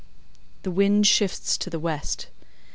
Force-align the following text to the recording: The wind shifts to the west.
The 0.63 0.71
wind 0.71 1.05
shifts 1.05 1.59
to 1.59 1.69
the 1.69 1.77
west. 1.77 2.25